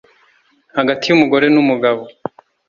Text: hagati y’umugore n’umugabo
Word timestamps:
hagati 0.77 1.03
y’umugore 1.07 1.45
n’umugabo 1.51 2.03